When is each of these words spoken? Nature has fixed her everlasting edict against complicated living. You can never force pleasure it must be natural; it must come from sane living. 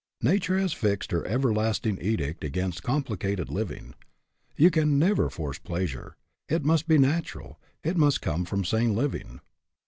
Nature 0.23 0.57
has 0.57 0.73
fixed 0.73 1.11
her 1.11 1.23
everlasting 1.27 1.99
edict 2.01 2.43
against 2.43 2.81
complicated 2.81 3.49
living. 3.51 3.93
You 4.57 4.71
can 4.71 4.97
never 4.97 5.29
force 5.29 5.59
pleasure 5.59 6.17
it 6.49 6.65
must 6.65 6.87
be 6.87 6.97
natural; 6.97 7.59
it 7.83 7.97
must 7.97 8.19
come 8.19 8.43
from 8.45 8.65
sane 8.65 8.95
living. 8.95 9.41